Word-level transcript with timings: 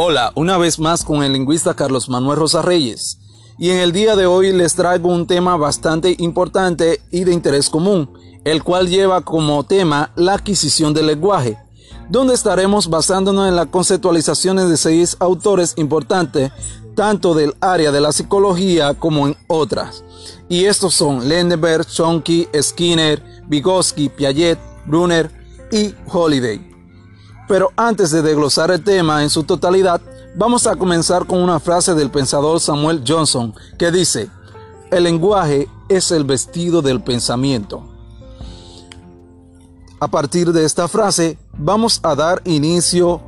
Hola, 0.00 0.30
una 0.36 0.58
vez 0.58 0.78
más 0.78 1.02
con 1.02 1.24
el 1.24 1.32
lingüista 1.32 1.74
Carlos 1.74 2.08
Manuel 2.08 2.38
Rosa 2.38 2.62
Reyes. 2.62 3.18
Y 3.58 3.70
en 3.70 3.78
el 3.78 3.90
día 3.90 4.14
de 4.14 4.26
hoy 4.26 4.52
les 4.52 4.76
traigo 4.76 5.08
un 5.08 5.26
tema 5.26 5.56
bastante 5.56 6.14
importante 6.20 7.00
y 7.10 7.24
de 7.24 7.32
interés 7.32 7.68
común, 7.68 8.08
el 8.44 8.62
cual 8.62 8.88
lleva 8.88 9.22
como 9.22 9.64
tema 9.64 10.12
la 10.14 10.34
adquisición 10.34 10.94
del 10.94 11.08
lenguaje, 11.08 11.58
donde 12.08 12.34
estaremos 12.34 12.88
basándonos 12.88 13.48
en 13.48 13.56
las 13.56 13.66
conceptualizaciones 13.66 14.70
de 14.70 14.76
seis 14.76 15.16
autores 15.18 15.74
importantes, 15.76 16.52
tanto 16.94 17.34
del 17.34 17.56
área 17.60 17.90
de 17.90 18.00
la 18.00 18.12
psicología 18.12 18.94
como 18.94 19.26
en 19.26 19.36
otras. 19.48 20.04
Y 20.48 20.66
estos 20.66 20.94
son 20.94 21.28
Lendenberg, 21.28 21.84
Chomsky, 21.84 22.46
Skinner, 22.62 23.20
Vygotsky, 23.48 24.10
Piaget, 24.10 24.60
Brunner 24.86 25.28
y 25.72 25.92
Holiday. 26.06 26.67
Pero 27.48 27.72
antes 27.76 28.10
de 28.10 28.20
desglosar 28.20 28.70
el 28.70 28.84
tema 28.84 29.22
en 29.22 29.30
su 29.30 29.42
totalidad, 29.42 30.02
vamos 30.36 30.66
a 30.66 30.76
comenzar 30.76 31.26
con 31.26 31.40
una 31.40 31.58
frase 31.58 31.94
del 31.94 32.10
pensador 32.10 32.60
Samuel 32.60 33.02
Johnson 33.06 33.54
que 33.78 33.90
dice, 33.90 34.30
el 34.90 35.04
lenguaje 35.04 35.66
es 35.88 36.12
el 36.12 36.24
vestido 36.24 36.82
del 36.82 37.02
pensamiento. 37.02 37.82
A 39.98 40.08
partir 40.08 40.52
de 40.52 40.64
esta 40.64 40.86
frase, 40.86 41.38
vamos 41.56 42.00
a 42.02 42.14
dar 42.14 42.42
inicio 42.44 43.20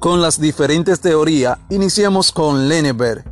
con 0.00 0.20
las 0.20 0.40
diferentes 0.40 1.00
teorías. 1.00 1.56
Iniciemos 1.70 2.32
con 2.32 2.68
Lenneberg. 2.68 3.24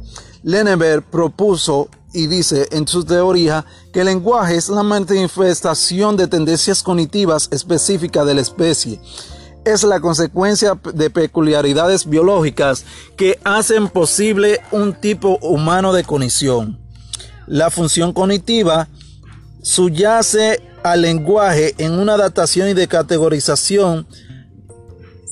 Lenneberg 0.42 1.02
propuso 1.10 1.88
y 2.12 2.28
dice 2.28 2.68
en 2.70 2.86
su 2.88 3.04
teoría 3.04 3.66
que 3.92 4.00
el 4.00 4.06
lenguaje 4.06 4.56
es 4.56 4.68
la 4.68 4.82
manifestación 4.82 6.16
de 6.16 6.28
tendencias 6.28 6.82
cognitivas 6.82 7.48
específicas 7.50 8.24
de 8.24 8.34
la 8.34 8.40
especie 8.40 9.00
es 9.66 9.82
la 9.82 10.00
consecuencia 10.00 10.78
de 10.94 11.10
peculiaridades 11.10 12.08
biológicas 12.08 12.84
que 13.16 13.38
hacen 13.44 13.88
posible 13.88 14.60
un 14.70 14.94
tipo 14.94 15.38
humano 15.42 15.92
de 15.92 16.04
cognición. 16.04 16.78
La 17.48 17.70
función 17.70 18.12
cognitiva 18.12 18.88
subyace 19.62 20.62
al 20.84 21.02
lenguaje 21.02 21.74
en 21.78 21.92
una 21.98 22.14
adaptación 22.14 22.68
y 22.68 22.74
de 22.74 22.86
categorización 22.86 24.06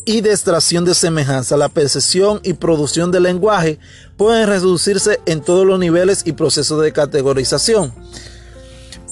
y 0.05 0.21
de 0.21 0.31
extracción 0.31 0.85
de 0.85 0.95
semejanza. 0.95 1.57
La 1.57 1.69
percepción 1.69 2.41
y 2.43 2.55
producción 2.55 3.13
del 3.13 3.23
lenguaje 3.23 3.79
pueden 4.17 4.49
reducirse 4.49 5.21
en 5.27 5.43
todos 5.43 5.65
los 5.65 5.79
niveles 5.79 6.23
y 6.25 6.33
procesos 6.33 6.83
de 6.83 6.93
categorización. 6.93 7.95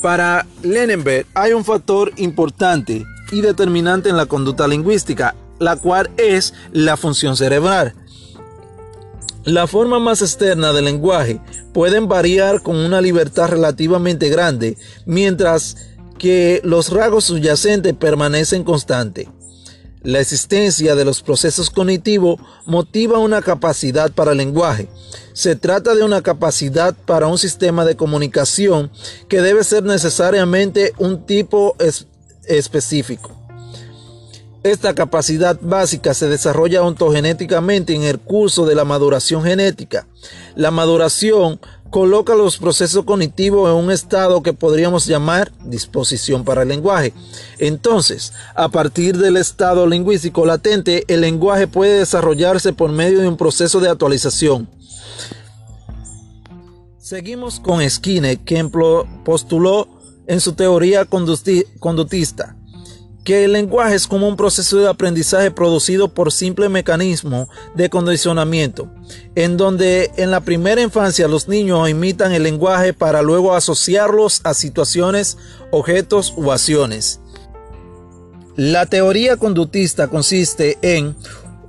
Para 0.02 0.46
Lenenberg 0.62 1.26
hay 1.34 1.52
un 1.52 1.64
factor 1.64 2.12
importante 2.16 3.06
y 3.32 3.40
determinante 3.40 4.08
en 4.08 4.16
la 4.16 4.26
conducta 4.26 4.68
lingüística, 4.68 5.34
la 5.58 5.76
cual 5.76 6.10
es 6.16 6.54
la 6.72 6.96
función 6.96 7.36
cerebral. 7.36 7.94
La 9.44 9.66
forma 9.66 9.98
más 9.98 10.22
externa 10.22 10.72
del 10.72 10.84
lenguaje 10.84 11.40
pueden 11.72 12.06
variar 12.06 12.62
con 12.62 12.76
una 12.76 13.00
libertad 13.00 13.48
relativamente 13.48 14.28
grande, 14.28 14.76
mientras 15.04 15.76
que 16.16 16.60
los 16.62 16.90
rasgos 16.90 17.24
subyacentes 17.24 17.94
permanecen 17.94 18.62
constantes. 18.62 19.26
La 20.02 20.20
existencia 20.20 20.94
de 20.94 21.04
los 21.04 21.22
procesos 21.22 21.70
cognitivos 21.70 22.40
motiva 22.66 23.18
una 23.18 23.40
capacidad 23.40 24.12
para 24.12 24.32
el 24.32 24.38
lenguaje. 24.38 24.88
Se 25.32 25.54
trata 25.54 25.94
de 25.94 26.02
una 26.02 26.22
capacidad 26.22 26.94
para 27.06 27.28
un 27.28 27.38
sistema 27.38 27.84
de 27.84 27.96
comunicación 27.96 28.90
que 29.28 29.42
debe 29.42 29.62
ser 29.62 29.84
necesariamente 29.84 30.92
un 30.98 31.24
tipo 31.24 31.76
específico. 32.46 33.30
Esta 34.62 34.94
capacidad 34.94 35.58
básica 35.60 36.14
se 36.14 36.28
desarrolla 36.28 36.82
ontogenéticamente 36.82 37.94
en 37.94 38.04
el 38.04 38.20
curso 38.20 38.64
de 38.64 38.76
la 38.76 38.84
maduración 38.84 39.42
genética. 39.42 40.06
La 40.54 40.70
maduración 40.70 41.58
coloca 41.90 42.34
los 42.36 42.58
procesos 42.58 43.04
cognitivos 43.04 43.68
en 43.68 43.84
un 43.84 43.90
estado 43.90 44.42
que 44.42 44.54
podríamos 44.54 45.04
llamar 45.06 45.52
disposición 45.64 46.44
para 46.44 46.62
el 46.62 46.68
lenguaje. 46.68 47.12
Entonces, 47.58 48.32
a 48.54 48.68
partir 48.68 49.18
del 49.18 49.36
estado 49.36 49.86
lingüístico 49.86 50.46
latente, 50.46 51.04
el 51.08 51.22
lenguaje 51.22 51.66
puede 51.66 51.98
desarrollarse 51.98 52.72
por 52.72 52.90
medio 52.92 53.20
de 53.20 53.28
un 53.28 53.36
proceso 53.36 53.80
de 53.80 53.90
actualización. 53.90 54.68
Seguimos 56.98 57.58
con 57.60 57.88
Skinner, 57.90 58.38
quien 58.38 58.70
postuló 59.24 59.88
en 60.26 60.40
su 60.40 60.52
teoría 60.52 61.04
conductista 61.04 62.56
que 63.24 63.44
el 63.44 63.52
lenguaje 63.52 63.94
es 63.94 64.06
como 64.06 64.26
un 64.26 64.36
proceso 64.36 64.78
de 64.78 64.88
aprendizaje 64.88 65.50
producido 65.50 66.12
por 66.12 66.32
simple 66.32 66.68
mecanismo 66.68 67.48
de 67.74 67.88
condicionamiento, 67.88 68.90
en 69.34 69.56
donde 69.56 70.10
en 70.16 70.30
la 70.30 70.40
primera 70.40 70.82
infancia 70.82 71.28
los 71.28 71.46
niños 71.46 71.88
imitan 71.88 72.32
el 72.32 72.42
lenguaje 72.42 72.92
para 72.92 73.22
luego 73.22 73.54
asociarlos 73.54 74.40
a 74.44 74.54
situaciones, 74.54 75.38
objetos 75.70 76.34
u 76.36 76.50
acciones. 76.50 77.20
La 78.56 78.86
teoría 78.86 79.36
conductista 79.36 80.08
consiste 80.08 80.78
en 80.82 81.16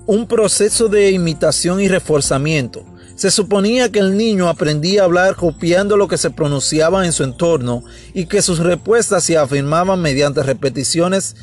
un 0.06 0.28
proceso 0.28 0.90
de 0.90 1.12
imitación 1.12 1.80
y 1.80 1.88
reforzamiento, 1.88 2.84
se 3.24 3.32
suponía 3.32 3.90
que 3.90 4.00
el 4.00 4.18
niño 4.18 4.50
aprendía 4.50 5.02
a 5.02 5.06
hablar 5.06 5.38
copiando 5.38 5.96
lo 5.96 6.10
que 6.10 6.18
se 6.18 6.30
pronunciaba 6.30 7.06
en 7.06 7.14
su 7.14 7.24
entorno 7.24 7.86
y 8.14 8.26
que 8.26 8.42
sus 8.42 8.60
respuestas 8.60 9.24
se 9.24 9.38
afirmaban 9.38 10.02
mediante 10.02 10.44
repeticiones 10.44 11.38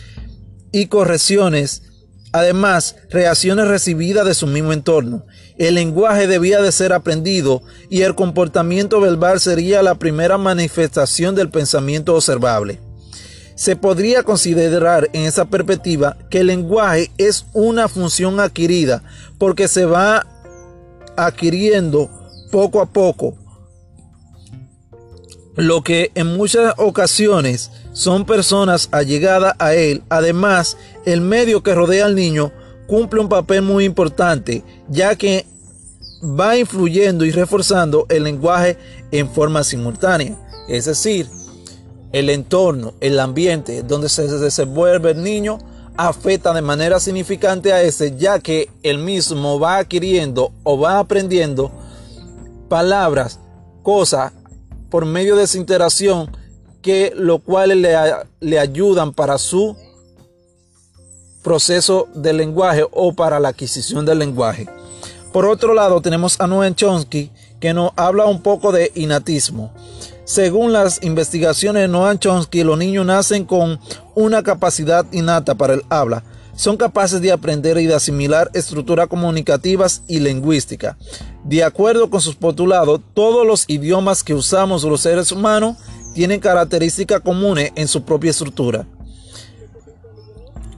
y 0.73 0.89
correcciones, 0.89 1.85
además 2.33 2.97
reacciones 3.09 3.67
recibidas 3.67 4.27
de 4.27 4.35
su 4.35 4.47
mismo 4.47 4.75
entorno. 4.75 5.25
El 5.57 5.77
lenguaje 5.77 6.27
debía 6.27 6.61
de 6.61 6.71
ser 6.71 6.93
aprendido 6.93 7.63
y 7.89 8.03
el 8.03 8.15
comportamiento 8.15 9.01
verbal 9.01 9.41
sería 9.41 9.83
la 9.83 9.95
primera 9.95 10.37
manifestación 10.37 11.35
del 11.35 11.49
pensamiento 11.49 12.15
observable. 12.15 12.79
Se 13.55 13.75
podría 13.75 14.23
considerar 14.23 15.09
en 15.15 15.25
esa 15.25 15.47
perspectiva 15.47 16.19
que 16.29 16.41
el 16.41 16.49
lenguaje 16.49 17.11
es 17.17 17.47
una 17.55 17.89
función 17.89 18.39
adquirida 18.39 19.03
porque 19.39 19.67
se 19.67 19.87
va 19.87 20.27
adquiriendo 21.27 22.11
poco 22.51 22.81
a 22.81 22.87
poco, 22.87 23.37
lo 25.57 25.83
que 25.83 26.11
en 26.15 26.29
muchas 26.37 26.75
ocasiones 26.79 27.71
son 27.93 28.25
personas 28.25 28.89
allegadas 28.93 29.55
a 29.59 29.75
él. 29.75 30.03
Además, 30.09 30.77
el 31.05 31.21
medio 31.21 31.63
que 31.63 31.75
rodea 31.75 32.07
al 32.07 32.15
niño 32.15 32.53
cumple 32.87 33.21
un 33.21 33.29
papel 33.29 33.63
muy 33.63 33.85
importante, 33.85 34.65
ya 34.89 35.15
que 35.17 35.47
va 36.23 36.57
influyendo 36.57 37.25
y 37.25 37.31
reforzando 37.31 38.07
el 38.09 38.25
lenguaje 38.25 38.77
en 39.11 39.29
forma 39.31 39.65
simultánea. 39.65 40.37
Es 40.69 40.85
decir, 40.85 41.29
el 42.13 42.31
entorno, 42.31 42.95
el 43.01 43.19
ambiente 43.21 43.83
donde 43.83 44.09
se 44.09 44.27
desenvuelve 44.27 45.13
el 45.13 45.23
niño 45.23 45.59
afecta 46.09 46.53
de 46.53 46.63
manera 46.63 47.01
significante 47.01 47.73
a 47.73 47.83
ese, 47.83 48.17
ya 48.17 48.39
que 48.39 48.71
el 48.83 48.99
mismo 48.99 49.59
va 49.61 49.79
adquiriendo 49.79 50.53
o 50.63 50.79
va 50.79 50.99
aprendiendo 50.99 51.71
palabras, 52.69 53.39
cosas 53.83 54.33
por 54.89 55.05
medio 55.05 55.37
de 55.37 55.45
esa 55.45 55.59
interacción 55.59 56.31
que 56.83 57.13
lo 57.15 57.39
cual 57.39 57.83
le, 57.83 57.97
le 58.41 58.59
ayudan 58.59 59.13
para 59.13 59.37
su 59.39 59.77
proceso 61.43 62.09
de 62.15 62.33
lenguaje 62.33 62.85
o 62.91 63.13
para 63.13 63.39
la 63.39 63.49
adquisición 63.49 64.07
del 64.07 64.21
lenguaje. 64.21 64.67
Por 65.33 65.47
otro 65.47 65.75
lado, 65.75 66.01
tenemos 66.01 66.41
a 66.41 66.47
Noam 66.47 66.75
Chomsky 66.75 67.31
que 67.61 67.75
nos 67.75 67.93
habla 67.97 68.25
un 68.25 68.43
poco 68.43 68.73
de 68.73 68.91
inatismo. 68.95 69.73
Según 70.25 70.73
las 70.73 71.03
investigaciones 71.03 71.83
de 71.83 71.89
Noam 71.89 72.19
Chomsky, 72.19 72.63
los 72.63 72.79
niños 72.79 73.05
nacen 73.05 73.45
con 73.45 73.81
una 74.21 74.43
capacidad 74.43 75.05
innata 75.13 75.55
para 75.55 75.75
el 75.75 75.83
habla. 75.89 76.23
Son 76.55 76.77
capaces 76.77 77.21
de 77.21 77.33
aprender 77.33 77.79
y 77.79 77.87
de 77.87 77.95
asimilar 77.95 78.51
estructuras 78.53 79.09
comunicativas 79.09 80.03
y 80.07 80.21
lingüísticas. 80.21 80.97
De 81.45 81.65
acuerdo 81.65 82.11
con 82.11 82.21
sus 82.21 82.37
postulados, 82.37 83.01
todos 83.15 83.47
los 83.47 83.65
idiomas 83.69 84.23
que 84.23 84.35
usamos 84.35 84.85
los 84.85 85.01
seres 85.01 85.33
humanos 85.33 85.79
tienen 86.15 86.41
características 86.41 87.21
comunes 87.21 87.73
en 87.77 87.89
su 87.89 88.05
propia 88.05 88.31
estructura. 88.31 88.87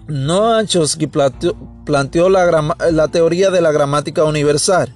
Noam 0.06 0.66
Chomsky 0.66 1.06
planteó, 1.06 2.28
la, 2.28 2.76
la 2.90 3.08
teoría 3.08 3.50
de 3.50 3.60
la 3.60 3.72
gramática 3.72 4.24
universal 4.24 4.94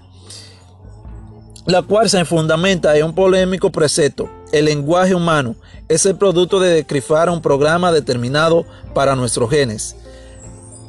la 1.67 1.83
cual 1.83 2.09
se 2.09 2.25
fundamenta 2.25 2.97
en 2.97 3.07
un 3.07 3.15
polémico 3.15 3.71
precepto. 3.71 4.31
El 4.53 4.67
lenguaje 4.67 5.15
humano 5.15 5.57
es 5.89 6.07
el 6.07 6.17
producto 6.17 6.61
de 6.61 6.71
descrifar 6.71 7.29
un 7.29 7.43
programa 7.43 7.93
determinado 7.93 8.65
para 8.95 9.17
nuestros 9.17 9.51
genes. 9.51 9.97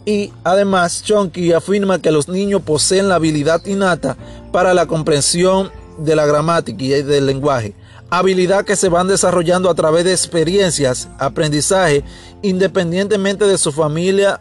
Y 0.06 0.32
además, 0.44 1.04
Chonky 1.04 1.52
afirma 1.52 2.00
que 2.00 2.12
los 2.12 2.30
niños 2.30 2.62
poseen 2.62 3.10
la 3.10 3.16
habilidad 3.16 3.66
innata 3.66 4.16
para 4.52 4.74
la 4.74 4.86
comprensión 4.86 5.72
de 5.98 6.16
la 6.16 6.26
gramática 6.26 6.82
y 6.84 7.02
del 7.02 7.26
lenguaje, 7.26 7.74
habilidad 8.10 8.64
que 8.64 8.76
se 8.76 8.88
van 8.88 9.08
desarrollando 9.08 9.70
a 9.70 9.76
través 9.76 10.06
de 10.06 10.14
experiencias, 10.14 11.10
aprendizaje, 11.18 12.04
independientemente 12.44 13.46
de 13.46 13.58
su 13.58 13.72
familia, 13.72 14.40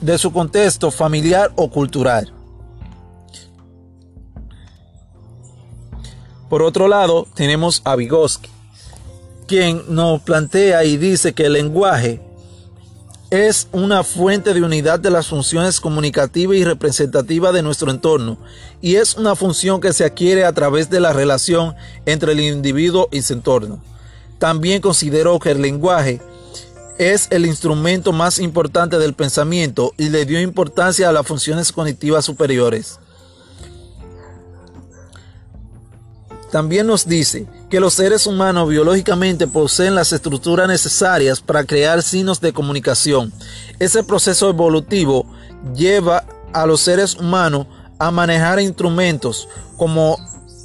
de 0.00 0.18
su 0.18 0.32
contexto 0.32 0.90
familiar 0.90 1.52
o 1.56 1.70
cultural. 1.70 2.32
Por 6.48 6.62
otro 6.62 6.88
lado, 6.88 7.26
tenemos 7.34 7.82
a 7.84 7.96
Vygotsky, 7.96 8.48
quien 9.46 9.82
nos 9.88 10.22
plantea 10.22 10.84
y 10.84 10.96
dice 10.96 11.32
que 11.32 11.46
el 11.46 11.54
lenguaje 11.54 12.20
es 13.30 13.66
una 13.72 14.04
fuente 14.04 14.54
de 14.54 14.62
unidad 14.62 15.00
de 15.00 15.10
las 15.10 15.26
funciones 15.26 15.80
comunicativas 15.80 16.56
y 16.56 16.64
representativas 16.64 17.52
de 17.52 17.62
nuestro 17.62 17.90
entorno 17.90 18.38
y 18.80 18.96
es 18.96 19.16
una 19.16 19.34
función 19.34 19.80
que 19.80 19.92
se 19.92 20.04
adquiere 20.04 20.44
a 20.44 20.52
través 20.52 20.90
de 20.90 21.00
la 21.00 21.12
relación 21.12 21.74
entre 22.04 22.32
el 22.32 22.40
individuo 22.40 23.08
y 23.10 23.22
su 23.22 23.32
entorno. 23.32 23.82
También 24.38 24.80
consideró 24.80 25.40
que 25.40 25.50
el 25.50 25.62
lenguaje 25.62 26.20
es 26.98 27.26
el 27.30 27.46
instrumento 27.46 28.12
más 28.12 28.38
importante 28.38 28.98
del 28.98 29.14
pensamiento 29.14 29.92
y 29.98 30.08
le 30.08 30.24
dio 30.24 30.40
importancia 30.40 31.08
a 31.08 31.12
las 31.12 31.26
funciones 31.26 31.72
cognitivas 31.72 32.24
superiores. 32.24 33.00
También 36.50 36.86
nos 36.86 37.06
dice 37.06 37.46
que 37.68 37.80
los 37.80 37.94
seres 37.94 38.26
humanos 38.26 38.68
biológicamente 38.68 39.46
poseen 39.46 39.94
las 39.94 40.12
estructuras 40.12 40.68
necesarias 40.68 41.40
para 41.40 41.64
crear 41.64 42.02
signos 42.02 42.40
de 42.40 42.52
comunicación. 42.52 43.32
Ese 43.78 44.04
proceso 44.04 44.48
evolutivo 44.48 45.26
lleva 45.74 46.24
a 46.52 46.66
los 46.66 46.80
seres 46.80 47.16
humanos 47.16 47.66
a 47.98 48.10
manejar 48.10 48.60
instrumentos 48.60 49.48
como 49.76 50.18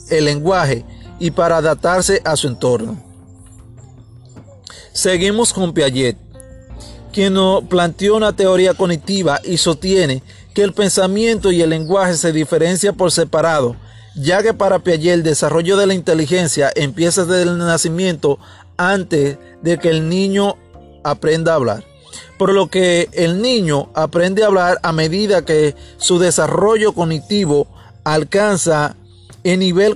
el 0.10 0.26
lenguaje 0.26 0.86
y 1.20 1.32
para 1.32 1.58
adaptarse 1.58 2.22
a 2.26 2.36
su 2.36 2.48
entorno. 2.48 2.98
Seguimos 4.94 5.54
con 5.54 5.74
Piaget, 5.74 6.18
quien 7.12 7.34
nos 7.34 7.64
planteó 7.64 8.18
una 8.18 8.36
teoría 8.36 8.74
cognitiva 8.74 9.40
y 9.44 9.58
sostiene 9.58 10.22
que 10.54 10.64
el 10.64 10.74
pensamiento 10.74 11.52
y 11.52 11.62
el 11.62 11.70
lenguaje 11.70 12.16
se 12.16 12.32
diferencian 12.32 12.96
por 12.96 13.12
separado 13.12 13.76
ya 14.16 14.44
que 14.44 14.54
para 14.54 14.80
Piaget 14.80 15.14
el 15.14 15.24
desarrollo 15.24 15.78
de 15.78 15.88
la 15.88 15.94
inteligencia 15.94 16.72
empieza 16.76 17.26
desde 17.26 17.44
el 17.44 17.58
nacimiento 17.58 18.40
antes 18.78 19.38
de 19.62 19.78
que 19.78 19.90
el 19.90 20.10
niño 20.10 20.56
aprenda 21.04 21.54
a 21.54 21.56
hablar. 21.56 21.84
Por 22.38 22.54
lo 22.54 22.68
que 22.68 23.10
el 23.14 23.42
niño 23.42 23.90
aprende 23.94 24.44
a 24.44 24.48
hablar 24.48 24.80
a 24.84 24.92
medida 24.92 25.46
que 25.46 25.76
su 25.98 26.20
desarrollo 26.20 26.94
cognitivo 26.94 27.68
alcanza 28.04 28.96
el 29.44 29.60
nivel, 29.60 29.96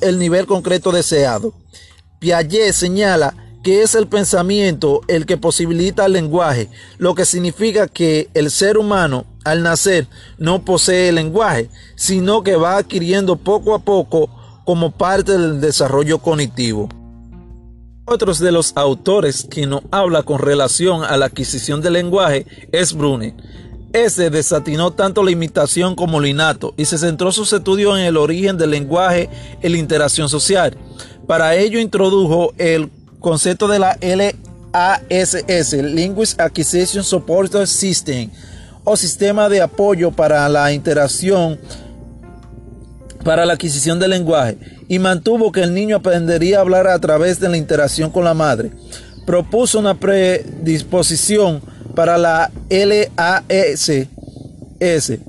el 0.00 0.46
concreto 0.46 0.92
deseado. 0.92 1.52
Piaget 2.18 2.72
señala 2.72 3.34
que 3.62 3.82
es 3.82 3.94
el 3.94 4.06
pensamiento 4.06 5.02
el 5.08 5.26
que 5.26 5.36
posibilita 5.36 6.06
el 6.06 6.12
lenguaje, 6.14 6.68
lo 6.98 7.14
que 7.14 7.24
significa 7.24 7.88
que 7.88 8.28
el 8.34 8.50
ser 8.50 8.78
humano 8.78 9.26
al 9.44 9.62
nacer 9.62 10.06
no 10.38 10.64
posee 10.64 11.08
el 11.08 11.16
lenguaje, 11.16 11.68
sino 11.96 12.42
que 12.42 12.56
va 12.56 12.76
adquiriendo 12.76 13.36
poco 13.36 13.74
a 13.74 13.80
poco 13.80 14.30
como 14.64 14.90
parte 14.90 15.32
del 15.32 15.60
desarrollo 15.60 16.18
cognitivo. 16.18 16.88
Otros 18.06 18.38
de 18.38 18.50
los 18.50 18.72
autores 18.76 19.46
que 19.48 19.66
nos 19.66 19.82
habla 19.90 20.22
con 20.22 20.38
relación 20.38 21.04
a 21.04 21.16
la 21.16 21.26
adquisición 21.26 21.80
del 21.80 21.92
lenguaje 21.92 22.46
es 22.72 22.92
Brune. 22.92 23.36
Ese 23.92 24.30
desatinó 24.30 24.92
tanto 24.92 25.22
la 25.22 25.32
imitación 25.32 25.96
como 25.96 26.20
lo 26.20 26.26
innato 26.26 26.74
y 26.76 26.84
se 26.84 26.98
centró 26.98 27.32
sus 27.32 27.52
estudios 27.52 27.98
en 27.98 28.04
el 28.04 28.16
origen 28.16 28.56
del 28.56 28.70
lenguaje 28.70 29.28
y 29.62 29.68
la 29.68 29.78
interacción 29.78 30.28
social. 30.28 30.76
Para 31.26 31.56
ello 31.56 31.78
introdujo 31.78 32.52
el 32.56 32.90
concepto 33.20 33.68
de 33.68 33.78
la 33.78 33.96
LASS, 34.00 35.72
Linguist 35.74 36.40
Acquisition 36.40 37.04
Support 37.04 37.66
System, 37.66 38.30
o 38.84 38.96
sistema 38.96 39.48
de 39.48 39.60
apoyo 39.60 40.10
para 40.10 40.48
la 40.48 40.72
interacción 40.72 41.58
para 43.24 43.44
la 43.44 43.52
adquisición 43.52 43.98
del 43.98 44.10
lenguaje 44.10 44.56
y 44.88 44.98
mantuvo 44.98 45.52
que 45.52 45.62
el 45.62 45.74
niño 45.74 45.96
aprendería 45.96 46.58
a 46.58 46.60
hablar 46.62 46.86
a 46.86 46.98
través 46.98 47.38
de 47.38 47.48
la 47.48 47.56
interacción 47.56 48.10
con 48.10 48.24
la 48.24 48.34
madre. 48.34 48.70
Propuso 49.26 49.78
una 49.78 50.00
predisposición 50.00 51.60
para 51.94 52.16
la 52.16 52.50
LASS 52.70 54.08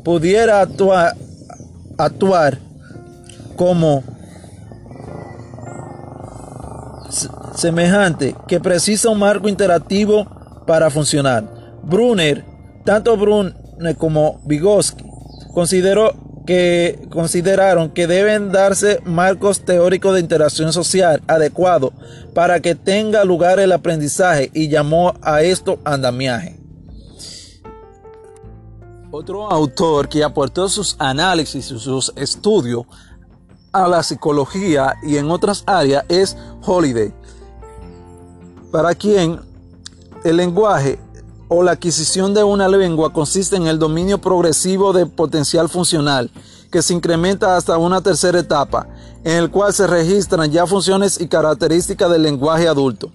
pudiera 0.04 0.62
actuar, 0.62 1.16
actuar 1.98 2.58
como 3.56 4.04
semejante 7.62 8.36
que 8.48 8.60
precisa 8.60 9.10
un 9.10 9.20
marco 9.20 9.48
interactivo 9.48 10.28
para 10.66 10.90
funcionar. 10.90 11.80
Brunner, 11.84 12.44
tanto 12.84 13.16
Brunner 13.16 13.96
como 13.98 14.42
Vygotsky, 14.46 15.06
consideró 15.54 16.44
que 16.46 17.08
consideraron 17.12 17.92
que 17.92 18.08
deben 18.08 18.52
darse 18.52 19.00
marcos 19.06 19.62
teóricos 19.62 20.16
de 20.16 20.22
interacción 20.22 20.74
social 20.74 21.22
adecuados 21.28 21.92
para 22.34 22.60
que 22.60 22.74
tenga 22.74 23.24
lugar 23.24 23.60
el 23.60 23.72
aprendizaje 23.72 24.50
y 24.54 24.68
llamó 24.68 25.14
a 25.22 25.44
esto 25.44 25.80
andamiaje. 25.86 26.60
Otro 29.12 29.52
autor 29.52 30.10
que 30.10 30.24
aportó 30.24 30.68
sus 30.68 30.96
análisis 30.98 31.70
y 31.70 31.80
sus 31.80 32.12
estudios 32.16 32.86
a 33.72 33.88
la 33.88 34.02
psicología 34.04 34.96
y 35.04 35.18
en 35.18 35.30
otras 35.30 35.64
áreas 35.68 36.06
es 36.10 36.38
Holiday 36.66 37.14
para 38.72 38.96
quien 38.96 39.40
el 40.24 40.38
lenguaje 40.38 41.00
o 41.48 41.64
la 41.64 41.74
adquisición 41.74 42.34
de 42.34 42.44
una 42.44 42.70
lengua 42.70 43.12
consiste 43.12 43.58
en 43.58 43.68
el 43.68 43.78
dominio 43.78 44.20
progresivo 44.20 44.94
de 44.94 45.06
potencial 45.06 45.68
funcional, 45.68 46.32
que 46.72 46.82
se 46.82 46.94
incrementa 46.94 47.58
hasta 47.58 47.78
una 47.78 48.02
tercera 48.02 48.40
etapa, 48.40 48.88
en 49.26 49.36
el 49.38 49.52
cual 49.52 49.74
se 49.74 49.86
registran 49.86 50.50
ya 50.50 50.66
funciones 50.66 51.20
y 51.20 51.28
características 51.28 52.10
del 52.10 52.24
lenguaje 52.24 52.70
adulto. 52.70 53.12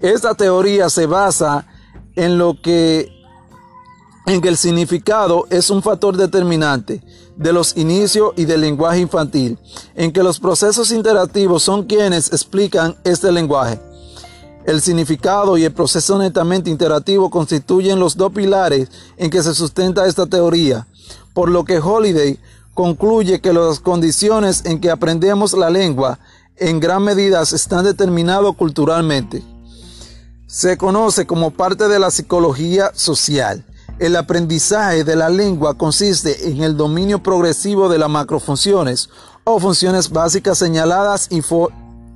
Esta 0.00 0.34
teoría 0.34 0.88
se 0.88 1.06
basa 1.06 1.66
en 2.14 2.38
lo 2.38 2.60
que 2.62 3.10
en 4.26 4.40
que 4.40 4.48
el 4.48 4.56
significado 4.56 5.46
es 5.50 5.68
un 5.68 5.82
factor 5.82 6.16
determinante 6.16 7.02
de 7.36 7.52
los 7.52 7.76
inicios 7.76 8.32
y 8.36 8.46
del 8.46 8.62
lenguaje 8.62 9.00
infantil, 9.00 9.58
en 9.94 10.12
que 10.12 10.22
los 10.22 10.40
procesos 10.40 10.92
interactivos 10.92 11.62
son 11.62 11.84
quienes 11.84 12.32
explican 12.32 12.96
este 13.04 13.30
lenguaje. 13.32 13.80
El 14.64 14.80
significado 14.80 15.58
y 15.58 15.64
el 15.64 15.72
proceso 15.72 16.18
netamente 16.18 16.70
interactivo 16.70 17.30
constituyen 17.30 18.00
los 18.00 18.16
dos 18.16 18.32
pilares 18.32 18.88
en 19.18 19.30
que 19.30 19.42
se 19.42 19.54
sustenta 19.54 20.06
esta 20.06 20.26
teoría, 20.26 20.86
por 21.34 21.50
lo 21.50 21.64
que 21.64 21.78
Holiday 21.78 22.38
concluye 22.72 23.40
que 23.40 23.52
las 23.52 23.80
condiciones 23.80 24.64
en 24.64 24.80
que 24.80 24.90
aprendemos 24.90 25.52
la 25.52 25.68
lengua 25.68 26.18
en 26.56 26.80
gran 26.80 27.02
medida 27.02 27.42
están 27.42 27.84
determinadas 27.84 28.54
culturalmente. 28.56 29.42
Se 30.46 30.78
conoce 30.78 31.26
como 31.26 31.50
parte 31.50 31.88
de 31.88 31.98
la 31.98 32.10
psicología 32.10 32.90
social. 32.94 33.64
El 33.98 34.16
aprendizaje 34.16 35.04
de 35.04 35.14
la 35.14 35.28
lengua 35.28 35.76
consiste 35.76 36.48
en 36.48 36.62
el 36.62 36.76
dominio 36.76 37.22
progresivo 37.22 37.88
de 37.88 37.98
las 37.98 38.08
macrofunciones 38.08 39.10
o 39.44 39.60
funciones 39.60 40.10
básicas 40.10 40.58
señaladas 40.58 41.28
y, 41.30 41.42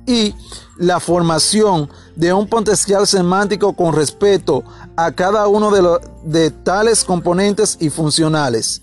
y 0.09 0.33
la 0.77 0.99
formación 0.99 1.87
de 2.15 2.33
un 2.33 2.47
potencial 2.47 3.05
semántico 3.05 3.73
con 3.73 3.93
respecto 3.93 4.63
a 4.95 5.11
cada 5.11 5.47
uno 5.47 5.69
de, 5.69 5.99
de 6.23 6.49
tales 6.49 7.05
componentes 7.05 7.77
y 7.79 7.91
funcionales. 7.91 8.81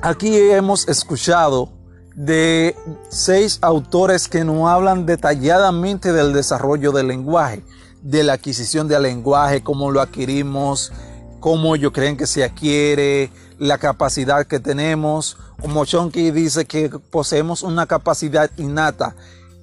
Aquí 0.00 0.38
hemos 0.38 0.86
escuchado 0.86 1.70
de 2.14 2.76
seis 3.08 3.58
autores 3.60 4.28
que 4.28 4.44
nos 4.44 4.68
hablan 4.68 5.06
detalladamente 5.06 6.12
del 6.12 6.32
desarrollo 6.32 6.92
del 6.92 7.08
lenguaje, 7.08 7.64
de 8.00 8.22
la 8.22 8.34
adquisición 8.34 8.86
del 8.86 9.02
lenguaje, 9.02 9.64
cómo 9.64 9.90
lo 9.90 10.00
adquirimos, 10.00 10.92
cómo 11.40 11.74
ellos 11.74 11.90
creen 11.92 12.16
que 12.16 12.28
se 12.28 12.44
adquiere, 12.44 13.32
la 13.58 13.78
capacidad 13.78 14.46
que 14.46 14.60
tenemos. 14.60 15.36
Como 15.60 15.84
Chonky 15.84 16.30
dice 16.30 16.64
que 16.64 16.88
poseemos 16.88 17.62
una 17.62 17.86
capacidad 17.86 18.50
innata, 18.56 19.14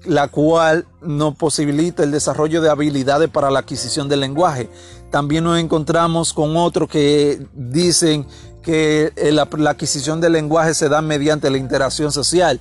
la 0.05 0.27
cual 0.27 0.85
nos 1.01 1.35
posibilita 1.35 2.03
el 2.03 2.11
desarrollo 2.11 2.61
de 2.61 2.69
habilidades 2.69 3.29
para 3.29 3.51
la 3.51 3.59
adquisición 3.59 4.09
del 4.09 4.21
lenguaje. 4.21 4.69
También 5.11 5.43
nos 5.43 5.59
encontramos 5.59 6.33
con 6.33 6.55
otros 6.57 6.89
que 6.89 7.45
dicen 7.53 8.25
que 8.63 9.11
la, 9.31 9.47
la 9.57 9.71
adquisición 9.71 10.21
del 10.21 10.33
lenguaje 10.33 10.73
se 10.73 10.89
da 10.89 11.01
mediante 11.01 11.49
la 11.49 11.57
interacción 11.57 12.11
social. 12.11 12.59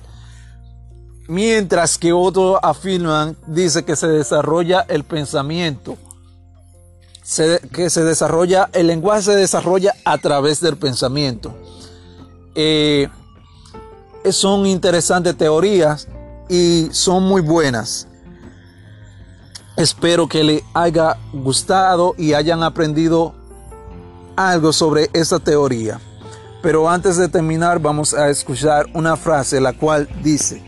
Mientras 1.27 1.97
que 1.97 2.11
otros 2.11 2.59
afirman, 2.61 3.37
dice 3.47 3.83
que 3.85 3.95
se 3.95 4.07
desarrolla 4.07 4.85
el 4.89 5.03
pensamiento 5.03 5.97
que 7.71 7.89
se 7.89 8.03
desarrolla, 8.03 8.69
el 8.73 8.87
lenguaje 8.87 9.21
se 9.21 9.35
desarrolla 9.35 9.93
a 10.03 10.17
través 10.17 10.59
del 10.59 10.77
pensamiento. 10.77 11.53
Eh, 12.55 13.07
son 14.29 14.65
interesantes 14.65 15.37
teorías 15.37 16.07
y 16.49 16.89
son 16.91 17.23
muy 17.23 17.41
buenas. 17.41 18.07
Espero 19.77 20.27
que 20.27 20.43
le 20.43 20.63
haya 20.73 21.17
gustado 21.31 22.13
y 22.17 22.33
hayan 22.33 22.63
aprendido 22.63 23.33
algo 24.35 24.73
sobre 24.73 25.09
esta 25.13 25.39
teoría. 25.39 25.99
Pero 26.61 26.89
antes 26.89 27.17
de 27.17 27.29
terminar 27.29 27.79
vamos 27.79 28.13
a 28.13 28.29
escuchar 28.29 28.87
una 28.93 29.15
frase 29.15 29.61
la 29.61 29.73
cual 29.73 30.07
dice, 30.21 30.61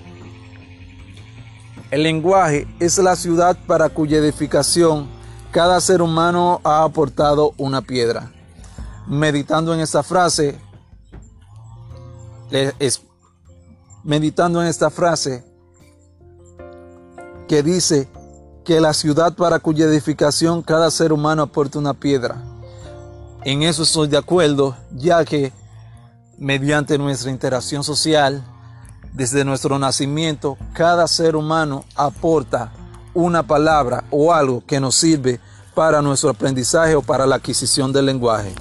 el 1.92 2.04
lenguaje 2.04 2.66
es 2.80 2.98
la 2.98 3.16
ciudad 3.16 3.58
para 3.68 3.90
cuya 3.90 4.18
edificación 4.18 5.08
cada 5.54 5.80
ser 5.80 6.02
humano 6.02 6.60
ha 6.64 6.84
aportado 6.84 7.54
una 7.58 7.84
piedra. 7.84 8.32
Meditando 9.08 9.72
en 9.72 9.82
esta 9.82 10.02
frase, 10.02 10.60
meditando 14.04 14.64
en 14.64 14.68
esta 14.68 14.90
frase 14.90 15.46
que 17.48 17.62
dice 17.62 18.10
que 18.66 18.82
la 18.82 18.94
ciudad 18.94 19.36
para 19.36 19.60
cuya 19.60 19.86
edificación 19.86 20.64
cada 20.64 20.90
ser 20.90 21.14
humano 21.14 21.44
aporta 21.44 21.78
una 21.78 21.94
piedra. 21.94 22.42
En 23.44 23.62
eso 23.62 23.84
estoy 23.84 24.08
de 24.08 24.18
acuerdo, 24.18 24.76
ya 24.92 25.24
que 25.24 25.54
mediante 26.40 26.98
nuestra 26.98 27.30
interacción 27.30 27.84
social, 27.84 28.44
desde 29.14 29.46
nuestro 29.46 29.78
nacimiento, 29.78 30.58
cada 30.74 31.08
ser 31.08 31.36
humano 31.36 31.86
aporta 31.96 32.72
una 33.14 33.44
palabra 33.44 34.04
o 34.10 34.34
algo 34.34 34.64
que 34.66 34.80
nos 34.80 34.96
sirve 34.96 35.40
para 35.74 36.02
nuestro 36.02 36.30
aprendizaje 36.30 36.96
o 36.96 37.02
para 37.02 37.26
la 37.26 37.36
adquisición 37.36 37.92
del 37.92 38.06
lenguaje. 38.06 38.54